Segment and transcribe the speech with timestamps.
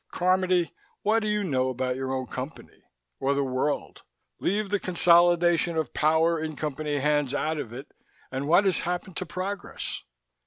[0.09, 0.73] Carmody,
[1.03, 2.81] what do you know about your own Company?
[3.19, 4.01] Or the world?
[4.39, 7.91] Leave the consolidation of power in Company hands out of it,
[8.31, 10.01] and what has happened to progress?"